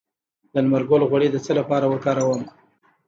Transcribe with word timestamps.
د 0.51 0.55
لمر 0.63 0.83
ګل 0.89 1.01
غوړي 1.09 1.27
د 1.31 1.37
څه 1.45 1.51
لپاره 1.59 1.85
وکاروم؟ 1.87 2.41